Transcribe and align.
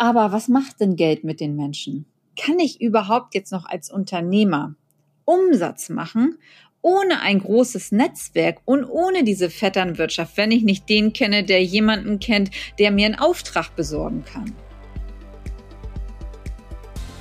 Aber 0.00 0.30
was 0.30 0.46
macht 0.46 0.80
denn 0.80 0.94
Geld 0.94 1.24
mit 1.24 1.40
den 1.40 1.56
Menschen? 1.56 2.06
Kann 2.40 2.60
ich 2.60 2.80
überhaupt 2.80 3.34
jetzt 3.34 3.50
noch 3.50 3.66
als 3.66 3.90
Unternehmer 3.90 4.76
Umsatz 5.24 5.88
machen, 5.88 6.38
ohne 6.82 7.20
ein 7.20 7.40
großes 7.40 7.90
Netzwerk 7.90 8.60
und 8.64 8.84
ohne 8.84 9.24
diese 9.24 9.50
Vetternwirtschaft, 9.50 10.36
wenn 10.36 10.52
ich 10.52 10.62
nicht 10.62 10.88
den 10.88 11.12
kenne, 11.12 11.42
der 11.42 11.64
jemanden 11.64 12.20
kennt, 12.20 12.52
der 12.78 12.92
mir 12.92 13.06
einen 13.06 13.18
Auftrag 13.18 13.74
besorgen 13.74 14.24
kann? 14.24 14.54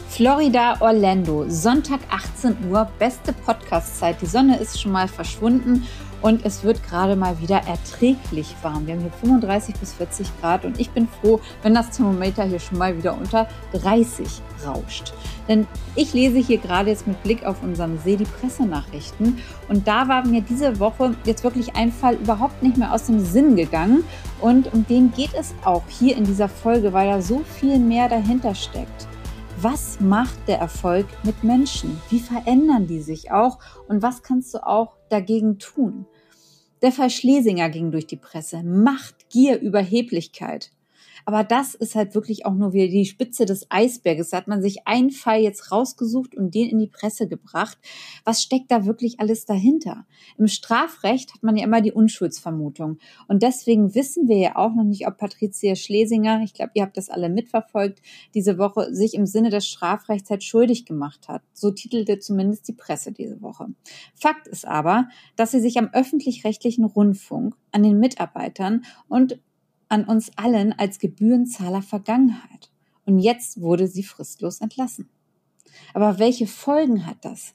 Florida, 0.09 0.80
Orlando, 0.80 1.46
Sonntag 1.50 2.00
18 2.09 2.70
Uhr, 2.70 2.89
beste 3.00 3.34
Podcastzeit. 3.34 4.21
Die 4.21 4.28
Sonne 4.28 4.57
ist 4.59 4.80
schon 4.80 4.91
mal 4.91 5.07
verschwunden 5.07 5.88
und 6.21 6.45
es 6.45 6.63
wird 6.63 6.84
gerade 6.84 7.15
mal 7.15 7.39
wieder 7.39 7.61
erträglich 7.68 8.55
warm. 8.61 8.88
Wir 8.88 8.95
haben 8.95 9.02
hier 9.02 9.11
35 9.11 9.75
bis 9.75 9.93
40 9.93 10.27
Grad 10.39 10.66
und 10.66 10.79
ich 10.79 10.89
bin 10.89 11.07
froh, 11.07 11.39
wenn 11.63 11.73
das 11.73 11.91
Thermometer 11.91 12.43
hier 12.43 12.59
schon 12.59 12.77
mal 12.77 12.97
wieder 12.97 13.17
unter 13.17 13.47
30 13.73 14.27
rauscht. 14.66 15.13
Denn 15.48 15.67
ich 15.95 16.13
lese 16.13 16.39
hier 16.39 16.58
gerade 16.58 16.89
jetzt 16.89 17.08
mit 17.08 17.22
Blick 17.23 17.45
auf 17.45 17.63
unseren 17.63 17.99
See 17.99 18.16
die 18.16 18.25
Pressenachrichten 18.25 19.38
und 19.70 19.88
da 19.88 20.08
war 20.08 20.25
mir 20.25 20.41
diese 20.41 20.80
Woche 20.80 21.16
jetzt 21.25 21.44
wirklich 21.44 21.75
ein 21.75 21.91
Fall 21.91 22.16
überhaupt 22.16 22.61
nicht 22.63 22.77
mehr 22.77 22.94
aus 22.94 23.05
dem 23.05 23.20
Sinn 23.20 23.55
gegangen 23.55 24.03
und 24.41 24.73
um 24.73 24.86
den 24.86 25.11
geht 25.11 25.34
es 25.34 25.53
auch 25.63 25.84
hier 25.88 26.17
in 26.17 26.25
dieser 26.25 26.49
Folge, 26.49 26.94
weil 26.94 27.08
da 27.08 27.22
so 27.22 27.39
viel 27.39 27.80
mehr 27.80 28.09
dahinter 28.09 28.55
steckt. 28.55 29.08
Was 29.59 29.99
macht 29.99 30.47
der 30.47 30.59
Erfolg 30.59 31.08
mit 31.23 31.44
Menschen? 31.44 31.99
Wie 32.11 32.20
verändern 32.20 32.86
die 32.86 33.02
sich 33.02 33.31
auch? 33.31 33.58
Und 33.88 34.03
was 34.03 34.22
kannst 34.22 34.53
du 34.53 34.59
auch 34.59 34.97
dagegen 35.09 35.59
tun? 35.59 36.05
Der 36.81 36.91
Fall 36.91 37.09
Schlesinger 37.09 37.70
ging 37.70 37.91
durch 37.91 38.07
die 38.07 38.17
Presse. 38.17 38.61
Macht, 38.63 39.30
Gier, 39.30 39.59
Überheblichkeit. 39.59 40.71
Aber 41.26 41.44
das 41.44 41.76
ist 41.76 41.95
halt 41.95 42.16
wirklich 42.16 42.45
auch 42.45 42.53
nur 42.53 42.73
wieder 42.73 42.88
die 42.88 43.05
Spitze 43.05 43.45
des 43.45 43.67
Eisberges. 43.70 44.30
Da 44.30 44.38
hat 44.38 44.48
man 44.48 44.62
sich 44.62 44.88
einen 44.88 45.12
Fall 45.12 45.41
jetzt 45.41 45.71
rausgesucht 45.71 46.35
und 46.35 46.53
den 46.55 46.70
in 46.70 46.80
die 46.80 46.88
Presse 46.88 47.28
gebracht. 47.28 47.78
Was 48.23 48.42
steckt 48.42 48.72
da 48.72 48.86
wirklich 48.86 49.19
alles 49.19 49.45
dahinter? 49.45 50.05
Im 50.38 50.47
Strafrecht 50.47 51.33
hat 51.33 51.44
man 51.44 51.58
ja 51.58 51.64
immer 51.64 51.81
die 51.81 51.92
Unschuldsvermutung. 51.92 52.97
Und 53.27 53.44
deswegen 53.44 53.95
wissen 53.95 54.27
wir 54.27 54.38
ja 54.38 54.55
auch 54.55 54.73
noch 54.73 54.83
nicht, 54.83 55.08
ob 55.08 55.17
Patricia 55.17 55.75
Schlesinger, 55.75 56.42
ich 56.44 56.53
glaube, 56.53 56.72
ihr 56.75 56.83
habt 56.83 56.97
das 56.97 57.09
alle 57.09 57.30
mitverfolgt, 57.30 58.02
diese 58.33 58.58
Woche 58.58 58.94
sich 58.94 59.14
im 59.14 59.25
Sinne 59.25 59.49
des 59.49 59.67
Strafrechts 59.67 60.30
halt 60.30 60.44
schuldig 60.44 60.86
gemacht 60.86 61.27
hat. 61.27 61.42
So 61.53 61.72
titelte 61.72 62.20
zumindest 62.20 62.67
die 62.67 62.73
Presse 62.73 63.11
diese 63.11 63.42
Woche. 63.42 63.67
Fakt 64.16 64.47
ist 64.47 64.67
aber, 64.67 65.09
dass 65.36 65.52
sie 65.52 65.59
sich 65.59 65.77
am 65.77 65.89
öffentlich-rechtlichen 65.92 66.86
Rundfunk 66.86 67.55
an 67.72 67.83
den 67.83 67.99
Mitarbeitern 67.99 68.83
und 69.08 69.39
an 69.89 70.05
uns 70.05 70.31
allen 70.38 70.73
als 70.73 70.99
Gebührenzahler 70.99 71.81
Vergangenheit. 71.81 72.69
Und 73.05 73.19
jetzt 73.19 73.61
wurde 73.61 73.88
sie 73.88 74.03
fristlos 74.03 74.61
entlassen. 74.61 75.09
Aber 75.93 76.19
welche 76.19 76.47
Folgen 76.47 77.05
hat 77.05 77.17
das? 77.21 77.53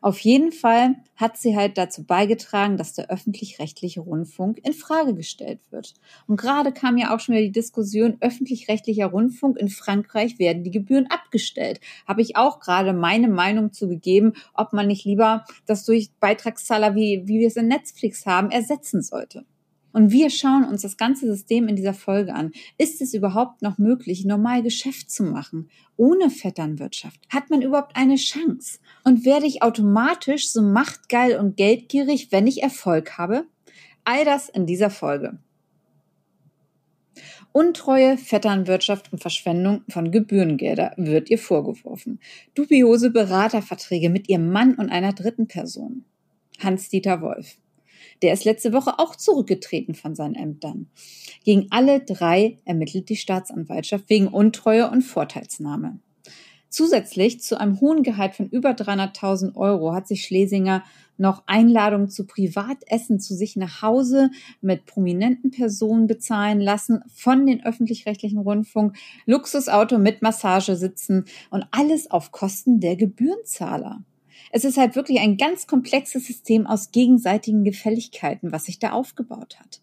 Auf 0.00 0.20
jeden 0.20 0.52
Fall 0.52 0.94
hat 1.16 1.36
sie 1.36 1.56
halt 1.56 1.76
dazu 1.76 2.04
beigetragen, 2.04 2.76
dass 2.76 2.94
der 2.94 3.10
öffentlich-rechtliche 3.10 4.00
Rundfunk 4.00 4.60
in 4.64 4.72
Frage 4.72 5.14
gestellt 5.14 5.60
wird. 5.70 5.94
Und 6.28 6.40
gerade 6.40 6.72
kam 6.72 6.96
ja 6.96 7.14
auch 7.14 7.20
schon 7.20 7.34
wieder 7.34 7.44
die 7.44 7.52
Diskussion, 7.52 8.16
öffentlich-rechtlicher 8.20 9.06
Rundfunk 9.06 9.58
in 9.58 9.68
Frankreich 9.68 10.38
werden 10.38 10.62
die 10.62 10.70
Gebühren 10.70 11.08
abgestellt. 11.10 11.80
Habe 12.06 12.22
ich 12.22 12.36
auch 12.36 12.60
gerade 12.60 12.92
meine 12.92 13.28
Meinung 13.28 13.72
zugegeben, 13.72 14.34
ob 14.54 14.72
man 14.72 14.86
nicht 14.86 15.04
lieber 15.04 15.44
das 15.66 15.84
durch 15.84 16.12
Beitragszahler, 16.20 16.94
wie, 16.94 17.22
wie 17.26 17.40
wir 17.40 17.48
es 17.48 17.56
in 17.56 17.66
Netflix 17.66 18.24
haben, 18.24 18.50
ersetzen 18.50 19.02
sollte. 19.02 19.44
Und 19.98 20.12
wir 20.12 20.30
schauen 20.30 20.62
uns 20.62 20.82
das 20.82 20.96
ganze 20.96 21.26
System 21.26 21.66
in 21.66 21.74
dieser 21.74 21.92
Folge 21.92 22.32
an. 22.32 22.52
Ist 22.76 23.02
es 23.02 23.14
überhaupt 23.14 23.62
noch 23.62 23.78
möglich, 23.78 24.24
normal 24.24 24.62
Geschäft 24.62 25.10
zu 25.10 25.24
machen? 25.24 25.70
Ohne 25.96 26.30
Vetternwirtschaft? 26.30 27.18
Hat 27.30 27.50
man 27.50 27.62
überhaupt 27.62 27.96
eine 27.96 28.14
Chance? 28.14 28.78
Und 29.02 29.24
werde 29.24 29.46
ich 29.46 29.60
automatisch 29.60 30.52
so 30.52 30.62
machtgeil 30.62 31.36
und 31.36 31.56
geldgierig, 31.56 32.30
wenn 32.30 32.46
ich 32.46 32.62
Erfolg 32.62 33.18
habe? 33.18 33.46
All 34.04 34.24
das 34.24 34.48
in 34.48 34.66
dieser 34.66 34.90
Folge. 34.90 35.40
Untreue, 37.50 38.18
Vetternwirtschaft 38.18 39.12
und 39.12 39.18
Verschwendung 39.18 39.82
von 39.88 40.12
Gebührengelder 40.12 40.92
wird 40.96 41.28
ihr 41.28 41.38
vorgeworfen. 41.38 42.20
Dubiose 42.54 43.10
Beraterverträge 43.10 44.10
mit 44.10 44.28
ihrem 44.28 44.48
Mann 44.52 44.76
und 44.76 44.90
einer 44.90 45.12
dritten 45.12 45.48
Person. 45.48 46.04
Hans-Dieter 46.60 47.20
Wolf. 47.20 47.56
Der 48.22 48.32
ist 48.32 48.44
letzte 48.44 48.72
Woche 48.72 48.98
auch 48.98 49.16
zurückgetreten 49.16 49.94
von 49.94 50.14
seinen 50.14 50.34
Ämtern. 50.34 50.90
Gegen 51.44 51.68
alle 51.70 52.00
drei 52.00 52.58
ermittelt 52.64 53.08
die 53.08 53.16
Staatsanwaltschaft 53.16 54.08
wegen 54.08 54.28
Untreue 54.28 54.90
und 54.90 55.02
Vorteilsnahme. 55.02 56.00
Zusätzlich 56.70 57.40
zu 57.40 57.58
einem 57.58 57.80
hohen 57.80 58.02
Gehalt 58.02 58.34
von 58.34 58.46
über 58.48 58.70
300.000 58.70 59.56
Euro 59.56 59.94
hat 59.94 60.06
sich 60.06 60.24
Schlesinger 60.24 60.84
noch 61.16 61.44
Einladungen 61.46 62.10
zu 62.10 62.26
Privatessen 62.26 63.20
zu 63.20 63.34
sich 63.34 63.56
nach 63.56 63.80
Hause 63.80 64.30
mit 64.60 64.84
prominenten 64.84 65.50
Personen 65.50 66.06
bezahlen 66.06 66.60
lassen 66.60 67.02
von 67.12 67.46
den 67.46 67.64
öffentlich-rechtlichen 67.64 68.38
Rundfunk, 68.38 68.96
Luxusauto 69.24 69.98
mit 69.98 70.20
Massagesitzen 70.20 71.24
und 71.50 71.66
alles 71.70 72.10
auf 72.10 72.32
Kosten 72.32 72.80
der 72.80 72.96
Gebührenzahler. 72.96 74.04
Es 74.50 74.64
ist 74.64 74.76
halt 74.76 74.96
wirklich 74.96 75.20
ein 75.20 75.36
ganz 75.36 75.66
komplexes 75.66 76.26
System 76.26 76.66
aus 76.66 76.90
gegenseitigen 76.90 77.64
Gefälligkeiten, 77.64 78.52
was 78.52 78.64
sich 78.64 78.78
da 78.78 78.92
aufgebaut 78.92 79.58
hat. 79.60 79.80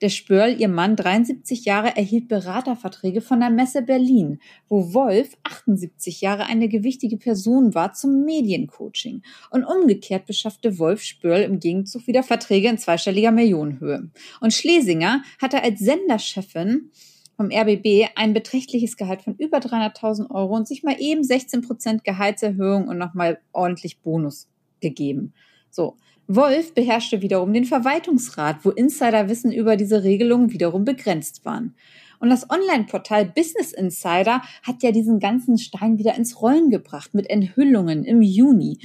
Der 0.00 0.10
Spörl, 0.10 0.60
ihr 0.60 0.68
Mann, 0.68 0.94
73 0.94 1.64
Jahre, 1.64 1.96
erhielt 1.96 2.28
Beraterverträge 2.28 3.20
von 3.20 3.40
der 3.40 3.50
Messe 3.50 3.82
Berlin, 3.82 4.38
wo 4.68 4.94
Wolf, 4.94 5.36
78 5.42 6.20
Jahre, 6.20 6.46
eine 6.46 6.68
gewichtige 6.68 7.16
Person 7.16 7.74
war 7.74 7.94
zum 7.94 8.24
Mediencoaching. 8.24 9.22
Und 9.50 9.64
umgekehrt 9.64 10.26
beschaffte 10.26 10.78
Wolf 10.78 11.02
Spörl 11.02 11.42
im 11.42 11.58
Gegenzug 11.58 12.06
wieder 12.06 12.22
Verträge 12.22 12.68
in 12.68 12.78
zweistelliger 12.78 13.32
Millionenhöhe. 13.32 14.08
Und 14.40 14.54
Schlesinger 14.54 15.22
hatte 15.40 15.64
als 15.64 15.80
Senderchefin 15.80 16.92
vom 17.38 17.52
RBB 17.52 18.08
ein 18.16 18.34
beträchtliches 18.34 18.96
Gehalt 18.96 19.22
von 19.22 19.36
über 19.36 19.58
300.000 19.58 20.28
Euro 20.30 20.56
und 20.56 20.66
sich 20.66 20.82
mal 20.82 20.96
eben 20.98 21.22
16 21.22 21.62
Prozent 21.62 22.02
Gehaltserhöhung 22.02 22.88
und 22.88 22.98
nochmal 22.98 23.38
ordentlich 23.52 24.00
Bonus 24.00 24.48
gegeben. 24.80 25.32
So. 25.70 25.96
Wolf 26.30 26.74
beherrschte 26.74 27.22
wiederum 27.22 27.54
den 27.54 27.64
Verwaltungsrat, 27.64 28.62
wo 28.62 28.70
Insiderwissen 28.70 29.50
über 29.50 29.76
diese 29.76 30.02
Regelungen 30.02 30.52
wiederum 30.52 30.84
begrenzt 30.84 31.46
waren. 31.46 31.74
Und 32.20 32.30
das 32.30 32.50
Online-Portal 32.50 33.26
Business 33.26 33.72
Insider 33.72 34.42
hat 34.62 34.82
ja 34.82 34.92
diesen 34.92 35.20
ganzen 35.20 35.58
Stein 35.58 35.98
wieder 35.98 36.14
ins 36.14 36.40
Rollen 36.40 36.70
gebracht 36.70 37.14
mit 37.14 37.28
Enthüllungen 37.30 38.04
im 38.04 38.22
Juni. 38.22 38.78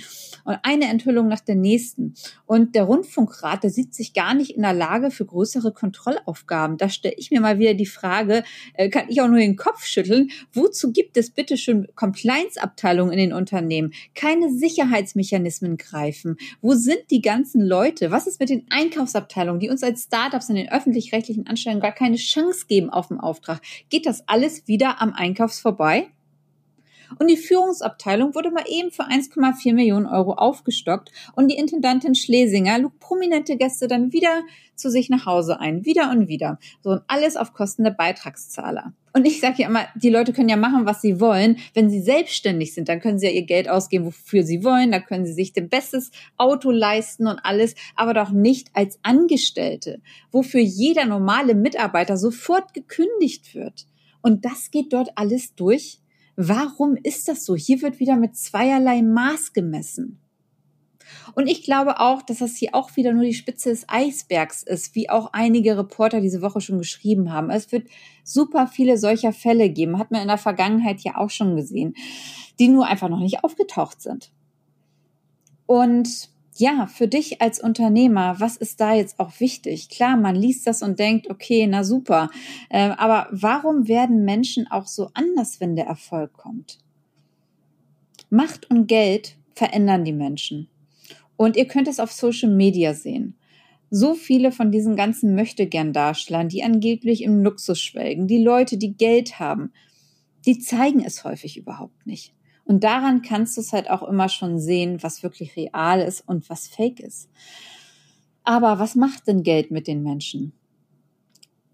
Und 0.45 0.59
eine 0.63 0.89
Enthüllung 0.89 1.27
nach 1.27 1.39
der 1.39 1.55
nächsten. 1.55 2.16
Und 2.45 2.75
der 2.75 2.83
Rundfunkrat, 2.83 3.63
der 3.63 3.69
sieht 3.69 3.93
sich 3.93 4.13
gar 4.13 4.33
nicht 4.33 4.51
in 4.51 4.61
der 4.61 4.73
Lage 4.73 5.09
für 5.09 5.25
größere 5.25 5.72
Kontrollaufgaben. 5.72 6.77
Da 6.77 6.89
stelle 6.89 7.16
ich 7.17 7.31
mir 7.31 7.41
mal 7.41 7.59
wieder 7.59 7.73
die 7.73 7.85
Frage, 7.85 8.43
äh, 8.73 8.89
kann 8.89 9.05
ich 9.09 9.22
auch 9.22 9.27
nur 9.27 9.39
den 9.39 9.55
Kopf 9.55 9.85
schütteln, 9.85 10.29
wozu 10.51 10.91
gibt 10.91 11.17
es 11.17 11.29
bitte 11.29 11.57
schon 11.57 11.88
Compliance-Abteilungen 11.95 13.13
in 13.13 13.19
den 13.19 13.33
Unternehmen? 13.33 13.93
Keine 14.16 14.51
Sicherheitsmechanismen 14.53 15.77
greifen. 15.77 16.38
Wo 16.61 16.73
sind 16.73 17.03
die 17.09 17.22
ganzen 17.22 17.61
Leute? 17.61 18.11
Was 18.11 18.27
ist 18.27 18.39
mit 18.39 18.49
den 18.49 18.66
Einkaufsabteilungen, 18.69 19.59
die 19.59 19.69
uns 19.69 19.83
als 19.83 20.03
Startups 20.03 20.49
in 20.49 20.55
den 20.55 20.69
öffentlich-rechtlichen 20.69 21.47
Anstellungen 21.47 21.81
gar 21.81 21.93
keine 21.93 22.17
Chance 22.17 22.66
geben 22.67 22.89
auf 22.89 23.07
dem 23.07 23.19
Auftrag, 23.23 23.61
geht 23.89 24.06
das 24.06 24.28
alles 24.28 24.67
wieder 24.67 25.01
am 25.01 25.13
Einkaufs 25.13 25.59
vorbei? 25.59 26.09
Und 27.19 27.29
die 27.29 27.38
Führungsabteilung 27.38 28.35
wurde 28.35 28.51
mal 28.51 28.66
eben 28.68 28.91
für 28.91 29.03
1,4 29.03 29.74
Millionen 29.74 30.06
Euro 30.06 30.34
aufgestockt 30.34 31.12
und 31.35 31.50
die 31.50 31.57
Intendantin 31.57 32.16
Schlesinger 32.16 32.79
lud 32.79 33.00
prominente 33.00 33.57
Gäste 33.57 33.88
dann 33.88 34.12
wieder 34.12 34.44
zu 34.75 34.90
sich 34.90 35.09
nach 35.09 35.25
Hause 35.25 35.59
ein, 35.59 35.85
wieder 35.85 36.09
und 36.09 36.28
wieder. 36.28 36.59
So 36.81 36.91
und 36.91 37.02
alles 37.07 37.38
auf 37.38 37.53
Kosten 37.53 37.84
der 37.84 37.91
Beitragszahler. 37.91 38.94
Und 39.16 39.25
ich 39.25 39.40
sage 39.40 39.62
ja 39.62 39.68
immer, 39.68 39.85
die 39.96 40.09
Leute 40.09 40.34
können 40.34 40.50
ja 40.50 40.57
machen, 40.57 40.88
was 40.88 41.02
sie 41.02 41.19
wollen. 41.19 41.58
Wenn 41.76 41.90
sie 41.90 42.02
selbstständig 42.02 42.73
sind, 42.73 42.90
dann 42.90 42.99
können 42.99 43.20
sie 43.20 43.28
ja 43.28 43.32
ihr 43.32 43.46
Geld 43.46 43.70
ausgeben, 43.70 44.05
wofür 44.05 44.43
sie 44.43 44.64
wollen. 44.64 44.91
Da 44.91 44.99
können 44.99 45.26
sie 45.26 45.34
sich 45.34 45.53
den 45.53 45.70
bestes 45.70 46.09
Auto 46.37 46.72
leisten 46.72 47.28
und 47.28 47.40
alles, 47.43 47.76
aber 47.96 48.16
doch 48.16 48.32
nicht 48.32 48.70
als 48.73 48.97
Angestellte, 49.03 50.02
wofür 50.32 50.61
jeder 50.61 51.05
normale 51.05 51.53
Mitarbeiter 51.53 52.17
sofort 52.17 52.73
gekündigt 52.73 53.53
wird. 53.53 53.85
Und 54.22 54.46
das 54.46 54.72
geht 54.72 54.93
dort 54.93 55.09
alles 55.16 55.53
durch. 55.53 55.99
Warum 56.35 56.97
ist 57.02 57.28
das 57.28 57.46
so? 57.46 57.56
Hier 57.56 57.82
wird 57.82 58.00
wieder 58.00 58.16
mit 58.16 58.35
zweierlei 58.35 59.02
Maß 59.02 59.53
gemessen. 59.53 60.20
Und 61.35 61.47
ich 61.47 61.64
glaube 61.64 62.00
auch, 62.00 62.22
dass 62.22 62.40
das 62.40 62.56
hier 62.56 62.74
auch 62.74 62.96
wieder 62.96 63.14
nur 63.14 63.24
die 63.24 63.34
Spitze 63.34 63.70
des 63.70 63.88
Eisbergs 63.88 64.64
ist, 64.64 64.96
wie 64.96 65.09
auch 65.09 65.30
einige 65.34 65.78
Reporter 65.78 66.22
diese 66.22 66.41
Woche 66.41 66.62
schon 66.62 66.78
geschrieben 66.78 67.32
haben. 67.32 67.50
Es 67.50 67.72
wird 67.72 67.88
super 68.24 68.68
viele 68.68 68.97
solcher 68.97 69.34
Fälle 69.34 69.70
geben, 69.70 70.00
hat 70.00 70.12
man 70.12 70.22
in 70.22 70.28
der 70.28 70.38
Vergangenheit 70.38 71.02
ja 71.02 71.18
auch 71.18 71.30
schon 71.30 71.56
gesehen, 71.56 71.96
die 72.59 72.68
nur 72.68 72.88
einfach 72.88 73.09
noch 73.09 73.20
nicht 73.20 73.44
aufgetaucht 73.44 74.02
sind. 74.02 74.32
Und 75.66 76.30
ja, 76.55 76.88
für 76.88 77.08
dich 77.08 77.41
als 77.41 77.59
Unternehmer, 77.59 78.40
was 78.40 78.58
ist 78.58 78.79
da 78.79 78.94
jetzt 78.94 79.20
auch 79.20 79.40
wichtig? 79.40 79.90
Klar, 79.90 80.17
man 80.17 80.35
liest 80.35 80.67
das 80.67 80.82
und 80.82 81.00
denkt, 81.00 81.29
okay, 81.29 81.66
na 81.67 81.84
super. 81.84 82.29
Äh, 82.70 82.90
aber 82.97 83.28
warum 83.32 83.88
werden 83.88 84.23
Menschen 84.23 84.67
auch 84.70 84.88
so 84.88 85.09
anders, 85.14 85.59
wenn 85.59 85.76
der 85.76 85.85
Erfolg 85.85 86.34
kommt? 86.34 86.79
Macht 88.29 88.70
und 88.70 88.88
Geld 88.88 89.35
verändern 89.55 90.05
die 90.05 90.14
Menschen. 90.14 90.67
Und 91.38 91.58
ihr 91.58 91.67
könnt 91.67 91.88
es 91.88 92.00
auf 92.00 92.11
Social 92.11 92.50
Media 92.50 92.94
sehen. 92.94 93.35
So 93.90 94.16
viele 94.16 94.52
von 94.52 94.72
diesen 94.72 94.96
ganzen 94.96 95.35
Möchtegern-Darstellern, 95.35 96.49
die 96.49 96.64
angeblich 96.64 97.23
im 97.23 97.44
Luxus 97.44 97.79
schwelgen, 97.79 98.28
die 98.28 98.41
Leute, 98.41 98.78
die 98.78 98.94
Geld 98.94 99.40
haben, 99.40 99.72
die 100.46 100.59
zeigen 100.59 101.03
es 101.03 101.23
häufig 101.23 101.58
überhaupt 101.58 102.06
nicht. 102.06 102.34
Und 102.65 102.83
daran 102.83 103.21
kannst 103.21 103.57
du 103.57 103.61
es 103.61 103.73
halt 103.73 103.89
auch 103.89 104.03
immer 104.03 104.29
schon 104.29 104.59
sehen, 104.59 105.03
was 105.03 105.23
wirklich 105.23 105.55
real 105.55 106.01
ist 106.01 106.21
und 106.27 106.49
was 106.49 106.67
fake 106.67 106.99
ist. 106.99 107.29
Aber 108.43 108.79
was 108.79 108.95
macht 108.95 109.27
denn 109.27 109.43
Geld 109.43 109.71
mit 109.71 109.87
den 109.87 110.03
Menschen? 110.03 110.53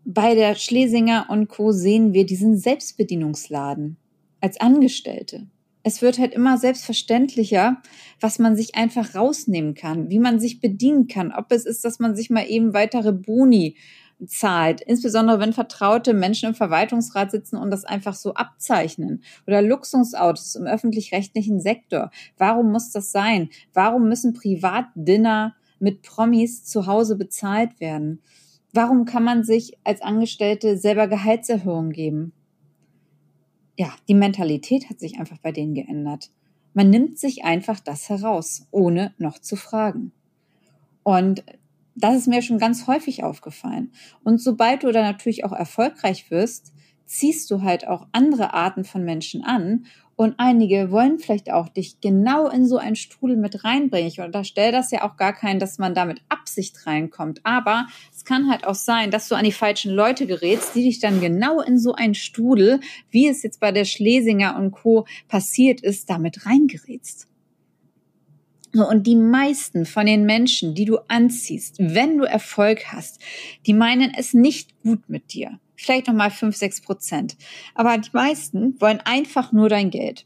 Bei 0.05 0.33
der 0.33 0.55
Schlesinger 0.55 1.27
und 1.29 1.49
Co. 1.49 1.71
sehen 1.71 2.13
wir 2.13 2.25
diesen 2.25 2.57
Selbstbedienungsladen 2.57 3.97
als 4.41 4.59
Angestellte. 4.59 5.47
Es 5.83 6.01
wird 6.01 6.19
halt 6.19 6.33
immer 6.33 6.57
selbstverständlicher, 6.57 7.81
was 8.19 8.39
man 8.39 8.55
sich 8.55 8.75
einfach 8.75 9.15
rausnehmen 9.15 9.75
kann, 9.75 10.09
wie 10.09 10.19
man 10.19 10.39
sich 10.39 10.59
bedienen 10.59 11.07
kann, 11.07 11.31
ob 11.31 11.51
es 11.51 11.65
ist, 11.65 11.85
dass 11.85 11.99
man 11.99 12.15
sich 12.15 12.29
mal 12.29 12.47
eben 12.47 12.73
weitere 12.73 13.13
Boni 13.13 13.75
zahlt, 14.25 14.81
insbesondere 14.81 15.39
wenn 15.39 15.53
vertraute 15.53 16.13
Menschen 16.13 16.49
im 16.49 16.55
Verwaltungsrat 16.55 17.31
sitzen 17.31 17.57
und 17.57 17.71
das 17.71 17.85
einfach 17.85 18.15
so 18.15 18.33
abzeichnen. 18.33 19.23
Oder 19.47 19.61
Luxusautos 19.61 20.55
im 20.55 20.65
öffentlich-rechtlichen 20.65 21.61
Sektor. 21.61 22.11
Warum 22.37 22.71
muss 22.71 22.91
das 22.91 23.11
sein? 23.11 23.49
Warum 23.73 24.09
müssen 24.09 24.33
Privatdinner 24.33 25.55
mit 25.79 26.01
Promis 26.01 26.65
zu 26.65 26.85
Hause 26.85 27.15
bezahlt 27.15 27.79
werden? 27.79 28.21
Warum 28.73 29.05
kann 29.05 29.23
man 29.23 29.43
sich 29.43 29.77
als 29.83 30.01
Angestellte 30.01 30.77
selber 30.77 31.07
Gehaltserhöhungen 31.07 31.91
geben? 31.91 32.33
Ja, 33.77 33.93
die 34.07 34.13
Mentalität 34.13 34.89
hat 34.89 34.99
sich 34.99 35.19
einfach 35.19 35.37
bei 35.37 35.51
denen 35.51 35.73
geändert. 35.73 36.31
Man 36.73 36.89
nimmt 36.89 37.17
sich 37.17 37.45
einfach 37.45 37.79
das 37.79 38.09
heraus, 38.09 38.67
ohne 38.71 39.13
noch 39.17 39.39
zu 39.39 39.55
fragen. 39.55 40.11
Und 41.03 41.43
das 41.95 42.15
ist 42.15 42.27
mir 42.27 42.41
schon 42.41 42.59
ganz 42.59 42.87
häufig 42.87 43.23
aufgefallen. 43.23 43.91
Und 44.23 44.41
sobald 44.41 44.83
du 44.83 44.91
da 44.91 45.01
natürlich 45.01 45.45
auch 45.45 45.51
erfolgreich 45.51 46.31
wirst, 46.31 46.73
ziehst 47.05 47.49
du 47.49 47.63
halt 47.63 47.87
auch 47.87 48.07
andere 48.11 48.53
Arten 48.53 48.83
von 48.83 49.03
Menschen 49.03 49.43
an. 49.43 49.85
Und 50.15 50.35
einige 50.37 50.91
wollen 50.91 51.17
vielleicht 51.17 51.49
auch 51.49 51.69
dich 51.69 52.01
genau 52.01 52.49
in 52.49 52.67
so 52.67 52.77
einen 52.77 52.97
Strudel 52.97 53.37
mit 53.37 53.63
reinbringen. 53.63 54.09
Ich 54.09 54.19
unterstelle 54.19 54.73
das 54.73 54.91
ja 54.91 55.09
auch 55.09 55.15
gar 55.15 55.33
keinen, 55.33 55.59
dass 55.59 55.77
man 55.77 55.95
da 55.95 56.03
mit 56.03 56.21
Absicht 56.27 56.85
reinkommt. 56.85 57.39
Aber 57.45 57.87
es 58.13 58.25
kann 58.25 58.49
halt 58.49 58.67
auch 58.67 58.75
sein, 58.75 59.11
dass 59.11 59.29
du 59.29 59.35
an 59.35 59.45
die 59.45 59.53
falschen 59.53 59.93
Leute 59.93 60.27
gerätst, 60.27 60.75
die 60.75 60.83
dich 60.83 60.99
dann 60.99 61.21
genau 61.21 61.61
in 61.61 61.79
so 61.79 61.93
einen 61.93 62.15
Strudel, 62.15 62.81
wie 63.09 63.27
es 63.27 63.43
jetzt 63.43 63.61
bei 63.61 63.71
der 63.71 63.85
Schlesinger 63.85 64.57
und 64.57 64.71
Co. 64.71 65.05
passiert 65.29 65.81
ist, 65.81 66.09
damit 66.09 66.45
reingerätst. 66.45 67.29
Und 68.73 69.07
die 69.07 69.15
meisten 69.15 69.85
von 69.85 70.05
den 70.05 70.25
Menschen, 70.25 70.75
die 70.75 70.85
du 70.85 70.99
anziehst, 71.07 71.77
wenn 71.79 72.17
du 72.17 72.25
Erfolg 72.25 72.91
hast, 72.91 73.19
die 73.65 73.73
meinen 73.73 74.13
es 74.15 74.33
nicht 74.33 74.79
gut 74.83 75.09
mit 75.09 75.33
dir. 75.33 75.59
Vielleicht 75.75 76.07
nochmal 76.07 76.29
fünf, 76.29 76.55
sechs 76.55 76.81
Prozent. 76.81 77.35
Aber 77.73 77.97
die 77.97 78.09
meisten 78.13 78.79
wollen 78.79 78.99
einfach 79.05 79.51
nur 79.51 79.69
dein 79.69 79.89
Geld. 79.89 80.25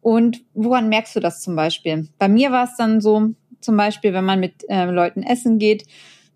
Und 0.00 0.44
woran 0.52 0.90
merkst 0.90 1.16
du 1.16 1.20
das 1.20 1.40
zum 1.40 1.56
Beispiel? 1.56 2.08
Bei 2.18 2.28
mir 2.28 2.50
war 2.50 2.64
es 2.64 2.76
dann 2.76 3.00
so, 3.00 3.30
zum 3.60 3.76
Beispiel, 3.76 4.12
wenn 4.12 4.24
man 4.24 4.40
mit 4.40 4.68
äh, 4.68 4.84
Leuten 4.84 5.22
essen 5.22 5.58
geht, 5.58 5.86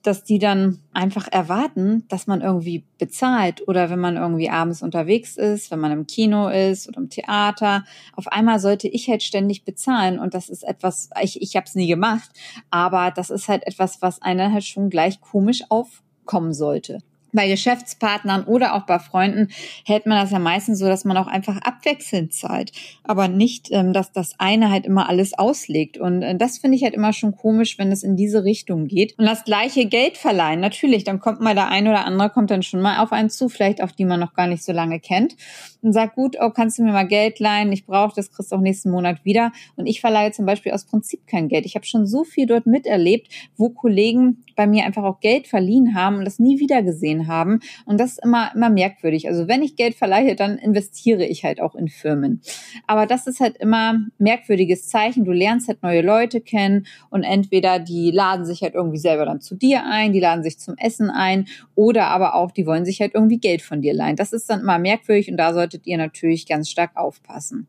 dass 0.09 0.25
die 0.25 0.39
dann 0.39 0.81
einfach 0.95 1.29
erwarten, 1.31 2.07
dass 2.09 2.27
man 2.27 2.41
irgendwie 2.41 2.87
bezahlt 2.97 3.69
oder 3.69 3.91
wenn 3.91 3.99
man 3.99 4.17
irgendwie 4.17 4.49
abends 4.49 4.83
unterwegs 4.83 5.37
ist, 5.37 5.71
wenn 5.71 5.81
man 5.81 5.93
im 5.93 6.07
Kino 6.07 6.49
ist 6.49 6.89
oder 6.89 6.97
im 6.97 7.11
Theater. 7.11 7.85
Auf 8.17 8.27
einmal 8.29 8.59
sollte 8.59 8.89
ich 8.89 9.11
halt 9.11 9.23
ständig 9.23 9.67
bezahlen 9.67 10.19
und 10.19 10.33
das 10.33 10.49
ist 10.49 10.63
etwas, 10.63 11.11
ich, 11.23 11.43
ich 11.43 11.57
habe 11.57 11.67
es 11.67 11.75
nie 11.75 11.89
gemacht, 11.89 12.31
aber 12.71 13.11
das 13.11 13.29
ist 13.29 13.49
halt 13.49 13.67
etwas, 13.67 14.01
was 14.01 14.23
einer 14.23 14.51
halt 14.51 14.65
schon 14.65 14.89
gleich 14.89 15.21
komisch 15.21 15.63
aufkommen 15.69 16.55
sollte 16.55 17.01
bei 17.33 17.49
Geschäftspartnern 17.49 18.45
oder 18.45 18.75
auch 18.75 18.87
bei 18.87 18.99
Freunden 18.99 19.49
hält 19.85 20.07
man 20.07 20.19
das 20.21 20.31
ja 20.31 20.39
meistens 20.39 20.79
so, 20.79 20.87
dass 20.87 21.05
man 21.05 21.17
auch 21.17 21.27
einfach 21.27 21.59
abwechselnd 21.59 22.33
zahlt, 22.33 22.73
aber 23.05 23.29
nicht, 23.29 23.69
ähm, 23.71 23.93
dass 23.93 24.13
das 24.13 24.35
eine 24.39 24.71
halt 24.71 24.87
immer 24.87 25.09
alles 25.09 25.39
auslegt. 25.39 25.99
Und 25.99 26.23
äh, 26.23 26.37
das 26.37 26.59
finde 26.59 26.77
ich 26.77 26.85
halt 26.85 26.95
immer 26.95 27.13
schon 27.13 27.37
komisch, 27.37 27.79
wenn 27.79 27.93
es 27.93 28.03
in 28.03 28.17
diese 28.17 28.45
Richtung 28.45 28.87
geht. 28.87 29.19
Und 29.19 29.27
das 29.27 29.45
gleiche 29.45 29.87
Geld 29.87 30.17
verleihen, 30.17 30.61
natürlich, 30.61 31.05
dann 31.05 31.21
kommt 31.21 31.41
mal 31.41 31.55
der 31.55 31.69
eine 31.69 31.91
oder 31.91 32.05
andere, 32.05 32.31
kommt 32.31 32.51
dann 32.51 32.63
schon 32.63 32.81
mal 32.81 32.99
auf 32.99 33.13
einen 33.13 33.31
zu, 33.31 33.49
vielleicht 33.49 33.83
auf 33.83 33.93
die 33.93 34.05
man 34.05 34.21
noch 34.21 34.35
gar 34.35 34.47
nicht 34.47 34.65
so 34.65 34.73
lange 34.73 35.01
kennt 35.01 35.37
und 35.83 35.93
sagt, 35.93 36.15
gut, 36.15 36.37
oh, 36.41 36.51
kannst 36.51 36.79
du 36.79 36.83
mir 36.83 36.93
mal 36.93 37.07
Geld 37.07 37.39
leihen, 37.39 37.73
ich 37.73 37.87
brauche 37.87 38.15
das, 38.15 38.31
kriegst 38.31 38.53
du 38.53 38.57
auch 38.57 38.61
nächsten 38.61 38.91
Monat 38.91 39.25
wieder. 39.25 39.53
Und 39.77 39.87
ich 39.87 40.01
verleihe 40.01 40.33
zum 40.33 40.47
Beispiel 40.47 40.73
aus 40.73 40.85
Prinzip 40.85 41.27
kein 41.27 41.49
Geld. 41.49 41.67
Ich 41.67 41.75
habe 41.75 41.87
schon 41.87 42.07
so 42.07 42.25
viel 42.25 42.47
dort 42.47 42.67
miterlebt, 42.67 43.29
wo 43.57 43.71
Kollegen 43.71 44.45
bei 44.57 44.67
mir 44.67 44.85
einfach 44.85 45.05
auch 45.05 45.21
Geld 45.21 45.47
verliehen 45.47 45.95
haben 45.95 46.19
und 46.19 46.25
das 46.25 46.39
nie 46.39 46.59
wieder 46.59 46.83
gesehen 47.19 47.29
haben. 47.29 47.61
Und 47.85 47.99
das 47.99 48.13
ist 48.13 48.25
immer, 48.25 48.51
immer 48.55 48.71
merkwürdig. 48.71 49.29
Also 49.29 49.49
wenn 49.49 49.63
ich 49.63 49.77
Geld 49.77 49.95
verleihe, 49.95 50.37
dann 50.37 50.59
investiere 50.59 51.25
ich 51.25 51.45
halt 51.45 51.61
auch 51.61 51.75
in 51.75 51.89
Firmen. 51.89 52.41
Aber 52.87 53.07
das 53.07 53.27
ist 53.27 53.41
halt 53.41 53.57
immer 53.59 53.99
merkwürdiges 54.19 54.89
Zeichen. 54.89 55.25
Du 55.25 55.33
lernst 55.33 55.69
halt 55.69 55.83
neue 55.83 56.03
Leute 56.03 56.41
kennen 56.41 56.87
und 57.11 57.25
entweder 57.25 57.79
die 57.79 58.11
laden 58.11 58.45
sich 58.45 58.63
halt 58.63 58.75
irgendwie 58.75 58.99
selber 58.99 59.25
dann 59.25 59.41
zu 59.41 59.55
dir 59.55 59.85
ein, 59.85 60.13
die 60.13 60.21
laden 60.21 60.43
sich 60.43 60.59
zum 60.59 60.77
Essen 60.77 61.11
ein 61.11 61.47
oder 61.75 62.09
aber 62.09 62.35
auch, 62.35 62.51
die 62.51 62.67
wollen 62.67 62.85
sich 62.85 63.01
halt 63.01 63.15
irgendwie 63.15 63.39
Geld 63.39 63.63
von 63.63 63.81
dir 63.81 63.95
leihen. 63.95 64.17
Das 64.17 64.33
ist 64.33 64.49
dann 64.51 64.61
immer 64.61 64.79
merkwürdig 64.79 65.31
und 65.31 65.37
da 65.37 65.53
solltet 65.53 65.87
ihr 65.87 65.99
natürlich 65.99 66.47
ganz 66.47 66.69
stark 66.69 66.97
aufpassen. 66.97 67.69